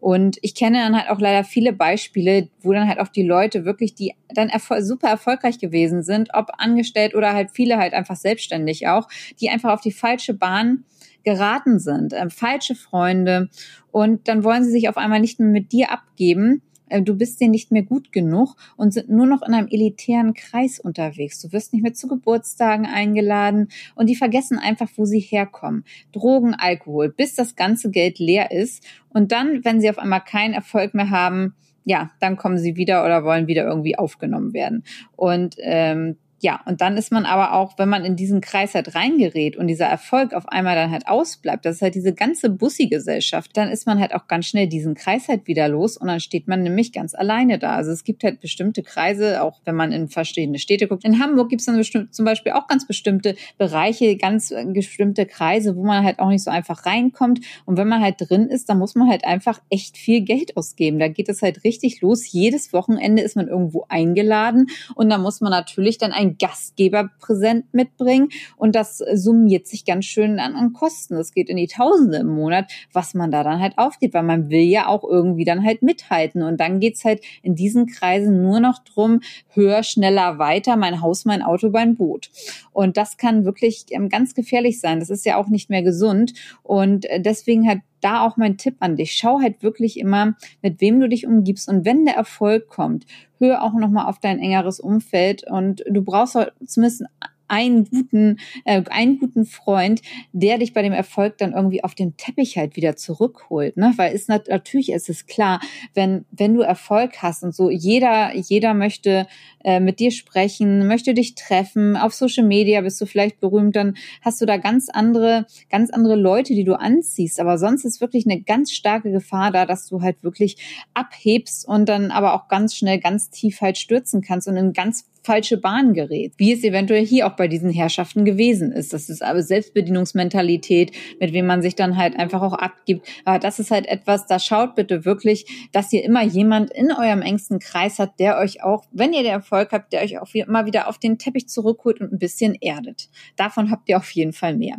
Und 0.00 0.38
ich 0.40 0.54
kenne 0.54 0.78
dann 0.78 0.96
halt 0.96 1.10
auch 1.10 1.20
leider 1.20 1.44
viele 1.44 1.74
Beispiele, 1.74 2.48
wo 2.62 2.72
dann 2.72 2.88
halt 2.88 2.98
auch 2.98 3.08
die 3.08 3.22
Leute 3.22 3.66
wirklich, 3.66 3.94
die 3.94 4.14
dann 4.34 4.48
erfol 4.48 4.82
super 4.82 5.08
erfolgreich 5.08 5.58
gewesen 5.58 6.02
sind, 6.02 6.30
ob 6.32 6.48
angestellt 6.56 7.14
oder 7.14 7.34
halt 7.34 7.50
viele 7.50 7.76
halt 7.76 7.92
einfach 7.92 8.16
selbstständig 8.16 8.88
auch, 8.96 9.08
die 9.40 9.50
einfach 9.50 9.72
auf 9.72 9.80
die 9.80 9.92
falsche 9.92 10.34
Bahn 10.34 10.84
geraten 11.24 11.78
sind, 11.78 12.12
äh, 12.12 12.30
falsche 12.30 12.74
Freunde 12.74 13.50
und 13.90 14.28
dann 14.28 14.44
wollen 14.44 14.64
sie 14.64 14.70
sich 14.70 14.88
auf 14.88 14.96
einmal 14.96 15.20
nicht 15.20 15.38
mehr 15.38 15.50
mit 15.50 15.72
dir 15.72 15.90
abgeben 15.90 16.62
äh, 16.90 17.00
du 17.00 17.16
bist 17.16 17.40
denen 17.40 17.52
nicht 17.52 17.72
mehr 17.72 17.82
gut 17.82 18.12
genug 18.12 18.56
und 18.76 18.92
sind 18.92 19.08
nur 19.08 19.26
noch 19.26 19.42
in 19.42 19.54
einem 19.54 19.68
elitären 19.68 20.34
Kreis 20.34 20.78
unterwegs. 20.78 21.40
Du 21.40 21.52
wirst 21.52 21.72
nicht 21.72 21.82
mehr 21.82 21.94
zu 21.94 22.08
Geburtstagen 22.08 22.84
eingeladen 22.84 23.68
und 23.94 24.08
die 24.10 24.16
vergessen 24.16 24.58
einfach, 24.58 24.88
wo 24.96 25.06
sie 25.06 25.20
herkommen. 25.20 25.84
Drogen, 26.12 26.54
Alkohol, 26.54 27.08
bis 27.08 27.34
das 27.34 27.56
ganze 27.56 27.90
Geld 27.90 28.18
leer 28.18 28.50
ist. 28.50 28.84
Und 29.08 29.32
dann, 29.32 29.64
wenn 29.64 29.80
sie 29.80 29.88
auf 29.88 29.98
einmal 29.98 30.22
keinen 30.22 30.52
Erfolg 30.52 30.92
mehr 30.92 31.10
haben, 31.10 31.54
ja, 31.84 32.10
dann 32.20 32.36
kommen 32.36 32.58
sie 32.58 32.76
wieder 32.76 33.04
oder 33.04 33.24
wollen 33.24 33.46
wieder 33.46 33.64
irgendwie 33.64 33.96
aufgenommen 33.96 34.52
werden. 34.52 34.84
Und 35.16 35.56
ähm, 35.60 36.16
ja, 36.42 36.60
und 36.64 36.80
dann 36.80 36.96
ist 36.96 37.12
man 37.12 37.26
aber 37.26 37.52
auch, 37.52 37.76
wenn 37.76 37.90
man 37.90 38.04
in 38.04 38.16
diesen 38.16 38.40
Kreis 38.40 38.74
halt 38.74 38.94
reingerät 38.94 39.56
und 39.56 39.66
dieser 39.66 39.86
Erfolg 39.86 40.32
auf 40.32 40.48
einmal 40.48 40.74
dann 40.74 40.90
halt 40.90 41.06
ausbleibt, 41.06 41.66
das 41.66 41.76
ist 41.76 41.82
halt 41.82 41.94
diese 41.94 42.14
ganze 42.14 42.48
Bussi-Gesellschaft, 42.48 43.54
dann 43.58 43.68
ist 43.68 43.86
man 43.86 44.00
halt 44.00 44.14
auch 44.14 44.26
ganz 44.26 44.46
schnell 44.46 44.66
diesen 44.66 44.94
Kreis 44.94 45.28
halt 45.28 45.46
wieder 45.46 45.68
los 45.68 45.98
und 45.98 46.08
dann 46.08 46.18
steht 46.18 46.48
man 46.48 46.62
nämlich 46.62 46.92
ganz 46.92 47.14
alleine 47.14 47.58
da. 47.58 47.76
Also 47.76 47.90
es 47.90 48.04
gibt 48.04 48.24
halt 48.24 48.40
bestimmte 48.40 48.82
Kreise, 48.82 49.42
auch 49.42 49.60
wenn 49.66 49.74
man 49.74 49.92
in 49.92 50.08
verschiedene 50.08 50.58
Städte 50.58 50.88
guckt. 50.88 51.04
In 51.04 51.22
Hamburg 51.22 51.50
gibt 51.50 51.60
es 51.60 51.66
dann 51.66 51.76
bestimmt, 51.76 52.14
zum 52.14 52.24
Beispiel 52.24 52.52
auch 52.52 52.66
ganz 52.68 52.86
bestimmte 52.86 53.36
Bereiche, 53.58 54.16
ganz 54.16 54.54
bestimmte 54.72 55.26
Kreise, 55.26 55.76
wo 55.76 55.84
man 55.84 56.04
halt 56.04 56.20
auch 56.20 56.28
nicht 56.28 56.42
so 56.42 56.50
einfach 56.50 56.86
reinkommt. 56.86 57.40
Und 57.66 57.76
wenn 57.76 57.88
man 57.88 58.00
halt 58.00 58.16
drin 58.18 58.46
ist, 58.46 58.70
dann 58.70 58.78
muss 58.78 58.94
man 58.94 59.10
halt 59.10 59.26
einfach 59.26 59.60
echt 59.68 59.98
viel 59.98 60.22
Geld 60.22 60.56
ausgeben. 60.56 60.98
Da 60.98 61.08
geht 61.08 61.28
es 61.28 61.42
halt 61.42 61.64
richtig 61.64 62.00
los. 62.00 62.32
Jedes 62.32 62.72
Wochenende 62.72 63.20
ist 63.20 63.36
man 63.36 63.48
irgendwo 63.48 63.84
eingeladen 63.90 64.68
und 64.94 65.10
da 65.10 65.18
muss 65.18 65.42
man 65.42 65.50
natürlich 65.50 65.98
dann 65.98 66.12
ein 66.12 66.29
Gastgeberpräsent 66.38 67.72
mitbringen 67.72 68.28
und 68.56 68.74
das 68.74 68.98
summiert 68.98 69.66
sich 69.66 69.84
ganz 69.84 70.04
schön 70.04 70.38
an, 70.38 70.54
an 70.54 70.72
Kosten. 70.72 71.14
Das 71.14 71.32
geht 71.32 71.48
in 71.48 71.56
die 71.56 71.66
Tausende 71.66 72.18
im 72.18 72.28
Monat, 72.28 72.70
was 72.92 73.14
man 73.14 73.30
da 73.30 73.42
dann 73.44 73.60
halt 73.60 73.78
aufgibt, 73.78 74.14
weil 74.14 74.22
man 74.22 74.50
will 74.50 74.62
ja 74.62 74.86
auch 74.86 75.04
irgendwie 75.04 75.44
dann 75.44 75.64
halt 75.64 75.82
mithalten 75.82 76.42
und 76.42 76.58
dann 76.60 76.80
geht's 76.80 77.04
halt 77.04 77.22
in 77.42 77.54
diesen 77.54 77.86
Kreisen 77.86 78.42
nur 78.42 78.60
noch 78.60 78.78
drum, 78.84 79.20
höher, 79.52 79.82
schneller, 79.82 80.38
weiter, 80.38 80.76
mein 80.76 81.00
Haus, 81.00 81.24
mein 81.24 81.42
Auto, 81.42 81.70
mein 81.70 81.96
Boot. 81.96 82.30
Und 82.72 82.96
das 82.96 83.16
kann 83.16 83.44
wirklich 83.44 83.86
ähm, 83.90 84.08
ganz 84.08 84.34
gefährlich 84.34 84.80
sein. 84.80 85.00
Das 85.00 85.10
ist 85.10 85.26
ja 85.26 85.36
auch 85.36 85.48
nicht 85.48 85.70
mehr 85.70 85.82
gesund 85.82 86.34
und 86.62 87.06
äh, 87.06 87.20
deswegen 87.20 87.68
hat 87.68 87.78
da 88.00 88.26
auch 88.26 88.36
mein 88.36 88.56
Tipp 88.56 88.76
an 88.80 88.96
dich. 88.96 89.12
Schau 89.12 89.40
halt 89.40 89.62
wirklich 89.62 89.98
immer, 89.98 90.34
mit 90.62 90.80
wem 90.80 91.00
du 91.00 91.08
dich 91.08 91.26
umgibst. 91.26 91.68
Und 91.68 91.84
wenn 91.84 92.04
der 92.04 92.14
Erfolg 92.14 92.68
kommt, 92.68 93.06
hör 93.38 93.62
auch 93.62 93.74
nochmal 93.74 94.06
auf 94.06 94.18
dein 94.18 94.38
engeres 94.38 94.80
Umfeld. 94.80 95.44
Und 95.48 95.82
du 95.88 96.02
brauchst 96.02 96.36
zumindest 96.66 97.04
einen 97.50 97.84
guten, 97.84 98.38
äh, 98.64 98.82
einen 98.90 99.18
guten 99.18 99.44
Freund, 99.44 100.02
der 100.32 100.58
dich 100.58 100.72
bei 100.72 100.82
dem 100.82 100.92
Erfolg 100.92 101.36
dann 101.38 101.52
irgendwie 101.52 101.82
auf 101.82 101.94
den 101.94 102.16
Teppich 102.16 102.56
halt 102.56 102.76
wieder 102.76 102.96
zurückholt, 102.96 103.76
ne? 103.76 103.92
Weil 103.96 104.14
ist 104.14 104.28
natürlich 104.28 104.92
ist 104.92 105.10
es 105.10 105.26
klar, 105.26 105.60
wenn 105.94 106.24
wenn 106.30 106.54
du 106.54 106.62
Erfolg 106.62 107.22
hast 107.22 107.42
und 107.42 107.54
so 107.54 107.68
jeder 107.68 108.34
jeder 108.34 108.72
möchte 108.74 109.26
äh, 109.64 109.80
mit 109.80 109.98
dir 109.98 110.12
sprechen, 110.12 110.86
möchte 110.86 111.12
dich 111.12 111.34
treffen, 111.34 111.96
auf 111.96 112.14
Social 112.14 112.44
Media 112.44 112.80
bist 112.82 113.00
du 113.00 113.06
vielleicht 113.06 113.40
berühmt, 113.40 113.74
dann 113.76 113.96
hast 114.22 114.40
du 114.40 114.46
da 114.46 114.56
ganz 114.56 114.88
andere 114.88 115.46
ganz 115.68 115.90
andere 115.90 116.14
Leute, 116.14 116.54
die 116.54 116.64
du 116.64 116.78
anziehst, 116.78 117.40
aber 117.40 117.58
sonst 117.58 117.84
ist 117.84 118.00
wirklich 118.00 118.26
eine 118.26 118.40
ganz 118.40 118.70
starke 118.70 119.10
Gefahr 119.10 119.50
da, 119.50 119.66
dass 119.66 119.88
du 119.88 120.02
halt 120.02 120.22
wirklich 120.22 120.56
abhebst 120.94 121.66
und 121.66 121.88
dann 121.88 122.12
aber 122.12 122.34
auch 122.34 122.46
ganz 122.48 122.76
schnell 122.76 123.00
ganz 123.00 123.30
tief 123.30 123.60
halt 123.60 123.76
stürzen 123.76 124.22
kannst 124.22 124.46
und 124.46 124.56
in 124.56 124.72
ganz 124.72 125.09
falsche 125.22 125.56
Bahn 125.56 125.94
gerät, 125.94 126.32
wie 126.36 126.52
es 126.52 126.64
eventuell 126.64 127.04
hier 127.04 127.26
auch 127.26 127.36
bei 127.36 127.48
diesen 127.48 127.70
Herrschaften 127.70 128.24
gewesen 128.24 128.72
ist. 128.72 128.92
Das 128.92 129.08
ist 129.08 129.22
aber 129.22 129.42
Selbstbedienungsmentalität, 129.42 130.92
mit 131.20 131.32
wem 131.32 131.46
man 131.46 131.62
sich 131.62 131.74
dann 131.74 131.96
halt 131.96 132.18
einfach 132.18 132.42
auch 132.42 132.54
abgibt. 132.54 133.06
Aber 133.24 133.38
das 133.38 133.58
ist 133.58 133.70
halt 133.70 133.86
etwas, 133.86 134.26
da 134.26 134.38
schaut 134.38 134.74
bitte 134.74 135.04
wirklich, 135.04 135.68
dass 135.72 135.92
ihr 135.92 136.04
immer 136.04 136.22
jemand 136.22 136.70
in 136.70 136.92
eurem 136.92 137.22
engsten 137.22 137.58
Kreis 137.58 137.98
habt, 137.98 138.20
der 138.20 138.38
euch 138.38 138.62
auch, 138.62 138.84
wenn 138.92 139.12
ihr 139.12 139.22
den 139.22 139.32
Erfolg 139.32 139.72
habt, 139.72 139.92
der 139.92 140.02
euch 140.02 140.18
auch 140.18 140.34
immer 140.34 140.66
wieder 140.66 140.88
auf 140.88 140.98
den 140.98 141.18
Teppich 141.18 141.48
zurückholt 141.48 142.00
und 142.00 142.12
ein 142.12 142.18
bisschen 142.18 142.54
erdet. 142.54 143.08
Davon 143.36 143.70
habt 143.70 143.88
ihr 143.88 143.96
auf 143.96 144.10
jeden 144.12 144.32
Fall 144.32 144.56
mehr. 144.56 144.76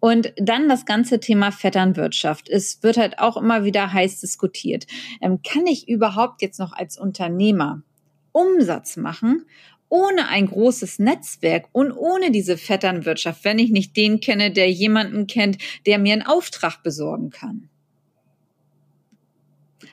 Und 0.00 0.32
dann 0.36 0.68
das 0.68 0.84
ganze 0.84 1.20
Thema 1.20 1.50
Vetternwirtschaft. 1.50 2.48
Es 2.48 2.82
wird 2.82 2.96
halt 2.96 3.18
auch 3.18 3.36
immer 3.36 3.64
wieder 3.64 3.92
heiß 3.92 4.20
diskutiert. 4.20 4.86
Ähm, 5.20 5.40
kann 5.42 5.66
ich 5.66 5.88
überhaupt 5.88 6.42
jetzt 6.42 6.60
noch 6.60 6.72
als 6.72 6.98
Unternehmer 6.98 7.82
Umsatz 8.36 8.96
machen, 8.98 9.46
ohne 9.88 10.28
ein 10.28 10.46
großes 10.46 10.98
Netzwerk 10.98 11.68
und 11.72 11.92
ohne 11.92 12.30
diese 12.30 12.58
Vetternwirtschaft, 12.58 13.44
wenn 13.44 13.58
ich 13.58 13.70
nicht 13.70 13.96
den 13.96 14.20
kenne, 14.20 14.50
der 14.50 14.70
jemanden 14.70 15.26
kennt, 15.26 15.58
der 15.86 15.98
mir 15.98 16.12
einen 16.12 16.26
Auftrag 16.26 16.82
besorgen 16.82 17.30
kann 17.30 17.70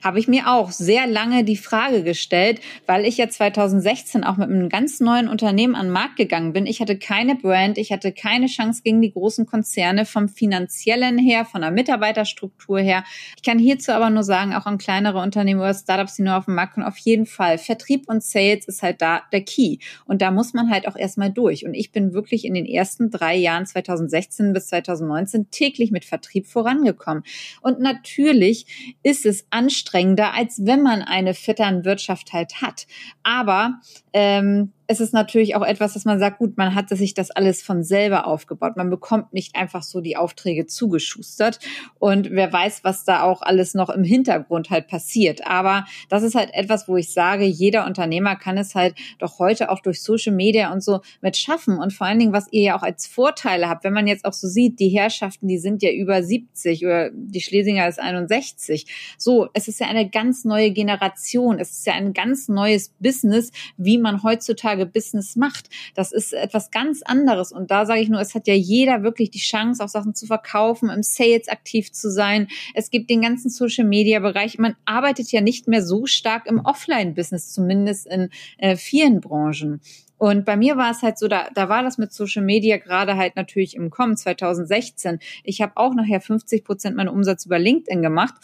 habe 0.03 0.19
ich 0.19 0.27
mir 0.27 0.47
auch 0.47 0.71
sehr 0.71 1.07
lange 1.07 1.43
die 1.43 1.57
Frage 1.57 2.03
gestellt, 2.03 2.61
weil 2.85 3.05
ich 3.05 3.17
ja 3.17 3.29
2016 3.29 4.23
auch 4.23 4.37
mit 4.37 4.49
einem 4.49 4.69
ganz 4.69 4.99
neuen 4.99 5.27
Unternehmen 5.27 5.75
an 5.75 5.87
den 5.87 5.93
Markt 5.93 6.15
gegangen 6.15 6.53
bin. 6.53 6.65
Ich 6.65 6.79
hatte 6.79 6.97
keine 6.97 7.35
Brand, 7.35 7.77
ich 7.77 7.91
hatte 7.91 8.11
keine 8.11 8.47
Chance 8.47 8.81
gegen 8.83 9.01
die 9.01 9.11
großen 9.11 9.45
Konzerne 9.45 10.05
vom 10.05 10.29
finanziellen 10.29 11.17
her, 11.17 11.45
von 11.45 11.61
der 11.61 11.71
Mitarbeiterstruktur 11.71 12.79
her. 12.79 13.03
Ich 13.35 13.43
kann 13.43 13.59
hierzu 13.59 13.91
aber 13.91 14.09
nur 14.09 14.23
sagen, 14.23 14.53
auch 14.53 14.65
an 14.65 14.77
kleinere 14.77 15.19
Unternehmen 15.19 15.59
oder 15.59 15.73
Startups, 15.73 16.15
die 16.15 16.23
nur 16.23 16.37
auf 16.37 16.45
dem 16.45 16.55
Markt 16.55 16.75
kommen, 16.75 16.85
auf 16.85 16.97
jeden 16.97 17.25
Fall. 17.25 17.57
Vertrieb 17.57 18.05
und 18.07 18.23
Sales 18.23 18.67
ist 18.67 18.83
halt 18.83 19.01
da 19.01 19.23
der 19.31 19.41
Key. 19.41 19.77
Und 20.05 20.21
da 20.21 20.31
muss 20.31 20.53
man 20.53 20.69
halt 20.69 20.87
auch 20.87 20.95
erstmal 20.95 21.31
durch. 21.31 21.65
Und 21.65 21.73
ich 21.73 21.91
bin 21.91 22.13
wirklich 22.13 22.45
in 22.45 22.53
den 22.53 22.65
ersten 22.65 23.09
drei 23.09 23.35
Jahren 23.35 23.65
2016 23.65 24.53
bis 24.53 24.67
2019 24.67 25.49
täglich 25.51 25.91
mit 25.91 26.05
Vertrieb 26.05 26.47
vorangekommen. 26.47 27.23
Und 27.61 27.79
natürlich 27.79 28.97
ist 29.03 29.25
es 29.25 29.45
anstrengend, 29.49 29.73
anstrengender, 29.74 30.34
als 30.34 30.65
wenn 30.65 30.84
man 30.84 31.01
eine 31.01 31.34
Vetternwirtschaft 31.34 32.32
halt 32.32 32.62
hat. 32.62 32.86
Aber 33.24 33.80
ähm, 34.13 34.72
es 34.88 35.00
ist 35.00 35.13
natürlich 35.13 35.55
auch 35.55 35.63
etwas, 35.63 35.93
dass 35.93 36.05
man 36.05 36.20
sagt, 36.20 36.39
gut, 36.39 36.58
man 36.58 36.75
hat 36.75 36.89
sich 36.89 37.13
das 37.13 37.32
alles 37.32 37.62
von 37.62 37.84
selber 37.84 38.27
aufgebaut. 38.27 38.75
Man 38.75 38.89
bekommt 38.89 39.34
nicht 39.34 39.55
einfach 39.55 39.82
so 39.82 40.01
die 40.01 40.17
Aufträge 40.17 40.67
zugeschustert. 40.67 41.60
Und 42.00 42.32
wer 42.32 42.51
weiß, 42.51 42.84
was 42.84 43.05
da 43.05 43.24
auch 43.24 43.41
alles 43.41 43.74
noch 43.74 43.89
im 43.89 44.03
Hintergrund 44.03 44.70
halt 44.70 44.88
passiert. 44.88 45.48
Aber 45.48 45.86
das 46.10 46.24
ist 46.24 46.36
halt 46.36 46.53
etwas, 46.53 46.88
wo 46.88 46.98
ich 46.98 47.12
sage, 47.13 47.46
jeder 47.46 47.86
Unternehmer 47.86 48.36
kann 48.36 48.58
es 48.58 48.75
halt 48.75 48.96
doch 49.20 49.39
heute 49.39 49.72
auch 49.72 49.79
durch 49.79 50.01
Social 50.01 50.34
Media 50.34 50.72
und 50.72 50.84
so 50.84 51.00
mit 51.22 51.38
schaffen. 51.38 51.77
Und 51.79 51.93
vor 51.93 52.08
allen 52.08 52.20
Dingen, 52.20 52.34
was 52.34 52.51
ihr 52.51 52.63
ja 52.63 52.77
auch 52.77 52.84
als 52.84 53.08
Vorteile 53.08 53.70
habt, 53.70 53.84
wenn 53.84 53.93
man 53.93 54.08
jetzt 54.08 54.25
auch 54.25 54.34
so 54.34 54.48
sieht, 54.48 54.79
die 54.79 54.89
Herrschaften, 54.89 55.48
die 55.48 55.60
sind 55.60 55.82
ja 55.82 55.91
über 55.91 56.22
70 56.22 56.86
oder 56.86 57.10
die 57.13 57.41
Schlesinger 57.41 57.88
ist 57.88 58.00
61. 58.00 58.86
So, 59.17 59.48
es 59.53 59.67
ist 59.67 59.79
ja 59.79 59.88
eine 59.88 60.10
ganz 60.10 60.43
neue 60.43 60.72
Generation. 60.72 61.60
Es 61.60 61.72
ist 61.72 61.88
ja 61.88 61.93
ein 61.93 62.13
ganz 62.13 62.50
neues 62.50 62.89
Business, 63.00 63.51
wie 63.77 63.98
man 64.03 64.22
heutzutage 64.22 64.86
Business 64.86 65.36
macht. 65.36 65.69
Das 65.95 66.12
ist 66.12 66.33
etwas 66.33 66.69
ganz 66.69 67.01
anderes. 67.01 67.51
Und 67.51 67.72
da 67.72 67.88
sage 67.88 68.01
ich 68.01 68.10
nur, 68.10 68.22
es 68.22 68.36
hat 68.36 68.48
ja 68.48 68.53
jeder 68.53 69.01
wirklich 69.01 69.31
die 69.31 69.39
Chance, 69.39 69.83
auch 69.83 69.89
Sachen 69.89 70.13
zu 70.13 70.27
verkaufen, 70.27 70.89
im 70.89 71.01
Sales 71.01 71.48
aktiv 71.48 71.91
zu 71.91 72.12
sein. 72.12 72.48
Es 72.75 72.91
gibt 72.91 73.10
den 73.10 73.22
ganzen 73.22 73.50
Social-Media-Bereich. 73.50 74.60
Man 74.60 74.75
arbeitet 74.86 75.31
ja 75.31 75.41
nicht 75.41 75.67
mehr 75.67 75.83
so 75.83 76.05
stark 76.05 76.45
im 76.45 76.60
Offline-Business, 76.60 77.51
zumindest 77.51 78.05
in 78.05 78.29
äh, 78.60 78.75
vielen 78.75 79.22
Branchen. 79.22 79.81
Und 80.17 80.45
bei 80.45 80.55
mir 80.55 80.77
war 80.77 80.91
es 80.91 81.01
halt 81.01 81.17
so, 81.17 81.27
da, 81.27 81.50
da 81.53 81.67
war 81.67 81.83
das 81.83 81.98
mit 81.98 82.13
Social 82.13 82.43
Media 82.43 82.77
gerade 82.77 83.17
halt 83.17 83.36
natürlich 83.36 83.75
im 83.75 83.89
Kommen 83.89 84.15
2016. 84.15 85.19
Ich 85.43 85.62
habe 85.62 85.74
auch 85.75 85.93
nachher 85.95 86.22
50 86.22 86.63
Prozent 86.63 86.95
meinen 86.95 87.10
Umsatz 87.10 87.45
über 87.45 87.60
LinkedIn 87.60 88.01
gemacht. 88.01 88.36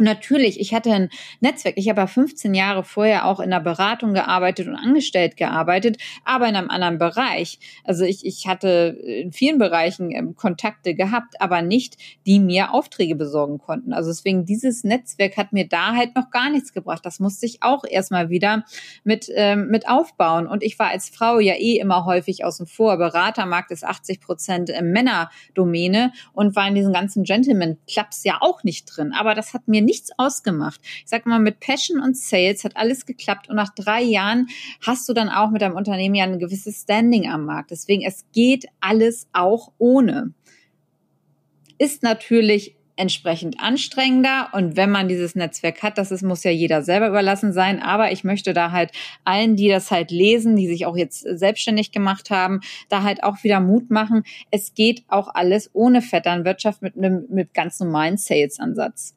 Natürlich, 0.00 0.58
ich 0.58 0.72
hatte 0.72 0.92
ein 0.92 1.10
Netzwerk. 1.40 1.74
Ich 1.76 1.88
habe 1.90 2.00
ja 2.00 2.06
15 2.06 2.54
Jahre 2.54 2.84
vorher 2.84 3.26
auch 3.26 3.38
in 3.38 3.50
der 3.50 3.60
Beratung 3.60 4.14
gearbeitet 4.14 4.66
und 4.66 4.74
angestellt 4.74 5.36
gearbeitet, 5.36 5.98
aber 6.24 6.48
in 6.48 6.56
einem 6.56 6.70
anderen 6.70 6.98
Bereich. 6.98 7.58
Also 7.84 8.04
ich, 8.04 8.24
ich 8.24 8.46
hatte 8.48 8.98
in 9.04 9.32
vielen 9.32 9.58
Bereichen 9.58 10.10
ähm, 10.10 10.34
Kontakte 10.36 10.94
gehabt, 10.94 11.40
aber 11.40 11.60
nicht, 11.60 11.98
die 12.26 12.40
mir 12.40 12.72
Aufträge 12.72 13.14
besorgen 13.14 13.58
konnten. 13.58 13.92
Also 13.92 14.10
deswegen, 14.10 14.46
dieses 14.46 14.84
Netzwerk 14.84 15.36
hat 15.36 15.52
mir 15.52 15.68
da 15.68 15.94
halt 15.94 16.16
noch 16.16 16.30
gar 16.30 16.48
nichts 16.48 16.72
gebracht. 16.72 17.04
Das 17.04 17.20
musste 17.20 17.44
ich 17.44 17.62
auch 17.62 17.84
erstmal 17.84 18.30
wieder 18.30 18.64
mit, 19.04 19.30
ähm, 19.34 19.68
mit 19.68 19.86
aufbauen. 19.86 20.46
Und 20.46 20.62
ich 20.62 20.78
war 20.78 20.88
als 20.88 21.10
Frau 21.10 21.38
ja 21.40 21.54
eh 21.54 21.78
immer 21.78 22.06
häufig 22.06 22.42
außen 22.42 22.66
vor. 22.66 22.96
Beratermarkt 22.96 23.70
ist 23.70 23.84
80 23.84 24.20
Prozent 24.20 24.70
äh, 24.70 24.80
Männerdomäne 24.80 26.12
und 26.32 26.56
war 26.56 26.66
in 26.66 26.74
diesen 26.74 26.94
ganzen 26.94 27.24
Gentleman-Clubs 27.24 28.24
ja 28.24 28.38
auch 28.40 28.64
nicht 28.64 28.86
drin. 28.86 29.12
Aber 29.12 29.34
das 29.34 29.52
hat 29.52 29.68
mir 29.68 29.82
nichts 29.90 30.10
ausgemacht. 30.16 30.80
Ich 30.82 31.08
sag 31.08 31.26
mal, 31.26 31.40
mit 31.40 31.58
Passion 31.58 32.00
und 32.00 32.16
Sales 32.16 32.62
hat 32.64 32.76
alles 32.76 33.06
geklappt 33.06 33.48
und 33.48 33.56
nach 33.56 33.74
drei 33.74 34.02
Jahren 34.02 34.46
hast 34.86 35.08
du 35.08 35.12
dann 35.12 35.28
auch 35.28 35.50
mit 35.50 35.62
deinem 35.62 35.74
Unternehmen 35.74 36.14
ja 36.14 36.24
ein 36.24 36.38
gewisses 36.38 36.82
Standing 36.82 37.28
am 37.28 37.44
Markt. 37.44 37.72
Deswegen, 37.72 38.02
es 38.06 38.24
geht 38.32 38.66
alles 38.80 39.26
auch 39.32 39.72
ohne. 39.78 40.32
Ist 41.78 42.02
natürlich 42.02 42.76
entsprechend 42.96 43.58
anstrengender. 43.58 44.50
Und 44.52 44.76
wenn 44.76 44.90
man 44.90 45.08
dieses 45.08 45.34
Netzwerk 45.34 45.82
hat, 45.82 45.96
das 45.96 46.12
ist, 46.12 46.22
muss 46.22 46.44
ja 46.44 46.50
jeder 46.50 46.82
selber 46.82 47.08
überlassen 47.08 47.52
sein. 47.52 47.82
Aber 47.82 48.12
ich 48.12 48.24
möchte 48.24 48.52
da 48.52 48.70
halt 48.70 48.92
allen, 49.24 49.56
die 49.56 49.68
das 49.68 49.90
halt 49.90 50.10
lesen, 50.10 50.54
die 50.54 50.68
sich 50.68 50.86
auch 50.86 50.96
jetzt 50.96 51.20
selbstständig 51.22 51.90
gemacht 51.92 52.30
haben, 52.30 52.60
da 52.90 53.02
halt 53.02 53.24
auch 53.24 53.42
wieder 53.42 53.58
Mut 53.58 53.90
machen. 53.90 54.22
Es 54.50 54.74
geht 54.74 55.02
auch 55.08 55.34
alles 55.34 55.70
ohne 55.72 56.02
Vetternwirtschaft 56.02 56.82
mit 56.82 56.96
einem 56.96 57.24
mit 57.30 57.54
ganz 57.54 57.80
normalen 57.80 58.18
Sales-Ansatz. 58.18 59.14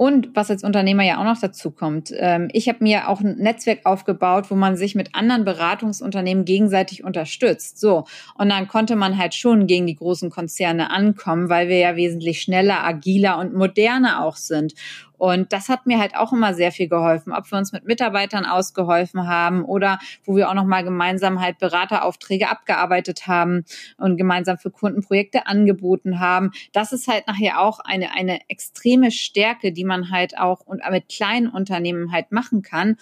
Und 0.00 0.34
was 0.34 0.50
als 0.50 0.64
Unternehmer 0.64 1.02
ja 1.02 1.20
auch 1.20 1.24
noch 1.24 1.38
dazu 1.38 1.70
kommt, 1.70 2.10
ähm, 2.16 2.48
ich 2.54 2.70
habe 2.70 2.78
mir 2.80 3.10
auch 3.10 3.20
ein 3.20 3.36
Netzwerk 3.36 3.80
aufgebaut, 3.84 4.50
wo 4.50 4.54
man 4.54 4.74
sich 4.74 4.94
mit 4.94 5.14
anderen 5.14 5.44
Beratungsunternehmen 5.44 6.46
gegenseitig 6.46 7.04
unterstützt. 7.04 7.78
So, 7.78 8.06
und 8.38 8.48
dann 8.48 8.66
konnte 8.66 8.96
man 8.96 9.18
halt 9.18 9.34
schon 9.34 9.66
gegen 9.66 9.86
die 9.86 9.96
großen 9.96 10.30
Konzerne 10.30 10.90
ankommen, 10.90 11.50
weil 11.50 11.68
wir 11.68 11.76
ja 11.76 11.96
wesentlich 11.96 12.40
schneller, 12.40 12.82
agiler 12.82 13.36
und 13.36 13.52
moderner 13.52 14.24
auch 14.24 14.36
sind. 14.36 14.72
Und 15.20 15.52
das 15.52 15.68
hat 15.68 15.84
mir 15.84 15.98
halt 15.98 16.16
auch 16.16 16.32
immer 16.32 16.54
sehr 16.54 16.72
viel 16.72 16.88
geholfen, 16.88 17.34
ob 17.34 17.50
wir 17.50 17.58
uns 17.58 17.72
mit 17.72 17.84
Mitarbeitern 17.84 18.46
ausgeholfen 18.46 19.28
haben 19.28 19.66
oder 19.66 19.98
wo 20.24 20.34
wir 20.34 20.48
auch 20.48 20.54
noch 20.54 20.64
mal 20.64 20.82
gemeinsam 20.82 21.42
halt 21.42 21.58
Beraterauftträge 21.58 22.48
abgearbeitet 22.48 23.26
haben 23.26 23.66
und 23.98 24.16
gemeinsam 24.16 24.56
für 24.56 24.70
Kundenprojekte 24.70 25.46
angeboten 25.46 26.20
haben. 26.20 26.52
Das 26.72 26.94
ist 26.94 27.06
halt 27.06 27.26
nachher 27.26 27.60
auch 27.60 27.80
eine, 27.80 28.14
eine 28.14 28.48
extreme 28.48 29.10
Stärke, 29.10 29.72
die 29.72 29.84
man 29.84 30.10
halt 30.10 30.38
auch 30.38 30.60
und 30.60 30.80
mit 30.90 31.10
kleinen 31.10 31.48
Unternehmen 31.48 32.12
halt 32.12 32.32
machen 32.32 32.62
kann. 32.62 32.96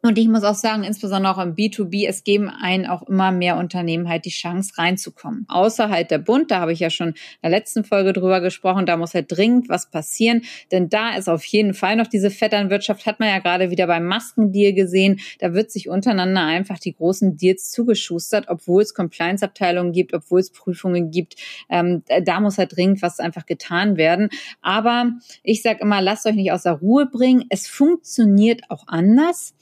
Und 0.00 0.16
ich 0.16 0.28
muss 0.28 0.44
auch 0.44 0.54
sagen, 0.54 0.84
insbesondere 0.84 1.34
auch 1.34 1.42
im 1.42 1.56
B2B, 1.56 2.06
es 2.06 2.22
geben 2.22 2.48
einen 2.48 2.86
auch 2.86 3.02
immer 3.08 3.32
mehr 3.32 3.56
Unternehmen 3.56 4.08
halt 4.08 4.26
die 4.26 4.30
Chance 4.30 4.74
reinzukommen. 4.78 5.44
Außer 5.48 5.88
halt 5.88 6.12
der 6.12 6.18
Bund, 6.18 6.52
da 6.52 6.60
habe 6.60 6.72
ich 6.72 6.78
ja 6.78 6.88
schon 6.88 7.08
in 7.08 7.14
der 7.42 7.50
letzten 7.50 7.82
Folge 7.82 8.12
drüber 8.12 8.40
gesprochen, 8.40 8.86
da 8.86 8.96
muss 8.96 9.14
halt 9.14 9.26
dringend 9.28 9.68
was 9.68 9.90
passieren, 9.90 10.42
denn 10.70 10.88
da 10.88 11.16
ist 11.16 11.28
auf 11.28 11.44
jeden 11.44 11.74
Fall 11.74 11.96
noch 11.96 12.06
diese 12.06 12.30
Vetternwirtschaft, 12.30 13.06
hat 13.06 13.18
man 13.18 13.28
ja 13.28 13.40
gerade 13.40 13.70
wieder 13.70 13.88
beim 13.88 14.06
Maskendeal 14.06 14.72
gesehen, 14.72 15.18
da 15.40 15.52
wird 15.52 15.72
sich 15.72 15.88
untereinander 15.88 16.42
einfach 16.42 16.78
die 16.78 16.94
großen 16.94 17.36
Deals 17.36 17.72
zugeschustert, 17.72 18.46
obwohl 18.48 18.82
es 18.82 18.94
Compliance-Abteilungen 18.94 19.92
gibt, 19.92 20.14
obwohl 20.14 20.38
es 20.38 20.52
Prüfungen 20.52 21.10
gibt, 21.10 21.34
ähm, 21.70 22.04
da 22.24 22.38
muss 22.38 22.56
halt 22.56 22.76
dringend 22.76 23.02
was 23.02 23.18
einfach 23.18 23.46
getan 23.46 23.96
werden. 23.96 24.28
Aber 24.62 25.10
ich 25.42 25.62
sage 25.62 25.80
immer, 25.80 26.00
lasst 26.00 26.24
euch 26.26 26.36
nicht 26.36 26.52
aus 26.52 26.62
der 26.62 26.74
Ruhe 26.74 27.06
bringen, 27.06 27.46
es 27.50 27.66
funktioniert 27.66 28.62
auch 28.68 28.84
anders. 28.86 29.54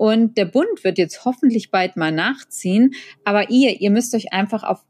Und 0.00 0.38
der 0.38 0.46
Bund 0.46 0.82
wird 0.82 0.96
jetzt 0.96 1.26
hoffentlich 1.26 1.70
bald 1.70 1.98
mal 1.98 2.10
nachziehen. 2.10 2.94
Aber 3.22 3.50
ihr, 3.50 3.82
ihr 3.82 3.90
müsst 3.90 4.14
euch 4.14 4.32
einfach 4.32 4.62
auf 4.62 4.82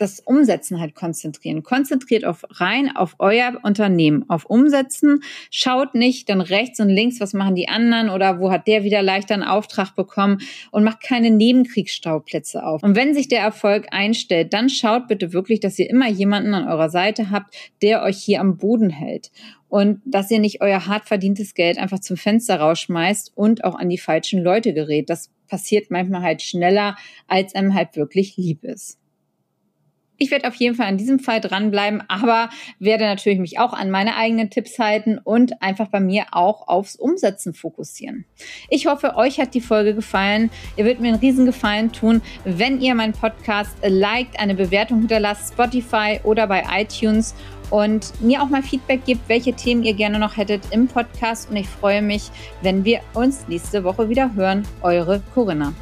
das 0.00 0.20
Umsetzen 0.20 0.80
halt 0.80 0.94
konzentrieren. 0.94 1.62
Konzentriert 1.62 2.24
auf 2.24 2.44
rein 2.48 2.94
auf 2.94 3.16
euer 3.18 3.58
Unternehmen, 3.62 4.24
auf 4.28 4.46
Umsetzen. 4.46 5.22
Schaut 5.50 5.94
nicht 5.94 6.28
dann 6.28 6.40
rechts 6.40 6.80
und 6.80 6.88
links, 6.88 7.20
was 7.20 7.34
machen 7.34 7.54
die 7.54 7.68
anderen 7.68 8.08
oder 8.08 8.40
wo 8.40 8.50
hat 8.50 8.66
der 8.66 8.84
wieder 8.84 9.02
leichter 9.02 9.34
einen 9.34 9.42
Auftrag 9.42 9.94
bekommen 9.94 10.38
und 10.70 10.84
macht 10.84 11.02
keine 11.02 11.30
Nebenkriegsstauplätze 11.30 12.64
auf. 12.64 12.82
Und 12.82 12.96
wenn 12.96 13.14
sich 13.14 13.28
der 13.28 13.40
Erfolg 13.40 13.88
einstellt, 13.90 14.52
dann 14.54 14.70
schaut 14.70 15.08
bitte 15.08 15.32
wirklich, 15.32 15.60
dass 15.60 15.78
ihr 15.78 15.90
immer 15.90 16.08
jemanden 16.08 16.54
an 16.54 16.68
eurer 16.68 16.88
Seite 16.88 17.30
habt, 17.30 17.54
der 17.82 18.02
euch 18.02 18.18
hier 18.18 18.40
am 18.40 18.56
Boden 18.56 18.90
hält 18.90 19.30
und 19.68 20.00
dass 20.04 20.30
ihr 20.30 20.40
nicht 20.40 20.62
euer 20.62 20.86
hart 20.86 21.06
verdientes 21.06 21.54
Geld 21.54 21.78
einfach 21.78 22.00
zum 22.00 22.16
Fenster 22.16 22.58
rausschmeißt 22.58 23.32
und 23.34 23.64
auch 23.64 23.76
an 23.76 23.88
die 23.88 23.98
falschen 23.98 24.42
Leute 24.42 24.72
gerät. 24.74 25.10
Das 25.10 25.30
passiert 25.46 25.90
manchmal 25.90 26.22
halt 26.22 26.42
schneller, 26.42 26.96
als 27.28 27.54
einem 27.54 27.74
halt 27.74 27.96
wirklich 27.96 28.36
lieb 28.36 28.64
ist. 28.64 28.99
Ich 30.22 30.30
werde 30.30 30.48
auf 30.48 30.54
jeden 30.56 30.76
Fall 30.76 30.86
an 30.86 30.98
diesem 30.98 31.18
Fall 31.18 31.40
dranbleiben, 31.40 32.02
aber 32.08 32.50
werde 32.78 33.04
natürlich 33.04 33.38
mich 33.38 33.58
auch 33.58 33.72
an 33.72 33.90
meine 33.90 34.16
eigenen 34.16 34.50
Tipps 34.50 34.78
halten 34.78 35.16
und 35.16 35.62
einfach 35.62 35.88
bei 35.88 35.98
mir 35.98 36.26
auch 36.32 36.68
aufs 36.68 36.94
Umsetzen 36.94 37.54
fokussieren. 37.54 38.26
Ich 38.68 38.86
hoffe, 38.86 39.16
euch 39.16 39.40
hat 39.40 39.54
die 39.54 39.62
Folge 39.62 39.94
gefallen. 39.94 40.50
Ihr 40.76 40.84
würdet 40.84 41.00
mir 41.00 41.08
einen 41.08 41.20
riesen 41.20 41.46
Gefallen 41.46 41.90
tun, 41.92 42.20
wenn 42.44 42.82
ihr 42.82 42.94
meinen 42.94 43.14
Podcast 43.14 43.74
liked, 43.82 44.38
eine 44.38 44.54
Bewertung 44.54 44.98
hinterlasst, 44.98 45.54
Spotify 45.54 46.20
oder 46.22 46.46
bei 46.46 46.64
iTunes 46.70 47.34
und 47.70 48.12
mir 48.20 48.42
auch 48.42 48.50
mal 48.50 48.62
Feedback 48.62 49.06
gibt, 49.06 49.26
welche 49.26 49.54
Themen 49.54 49.84
ihr 49.84 49.94
gerne 49.94 50.18
noch 50.18 50.36
hättet 50.36 50.64
im 50.70 50.86
Podcast. 50.86 51.48
Und 51.48 51.56
ich 51.56 51.66
freue 51.66 52.02
mich, 52.02 52.30
wenn 52.60 52.84
wir 52.84 53.00
uns 53.14 53.48
nächste 53.48 53.84
Woche 53.84 54.10
wieder 54.10 54.34
hören. 54.34 54.68
Eure 54.82 55.22
Corinna. 55.34 55.72